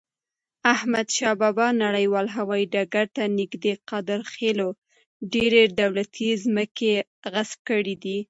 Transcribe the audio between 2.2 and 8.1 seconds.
هوایی ډګر ته نږدې قادرخیلو ډیري دولتی مځکي غصب کړي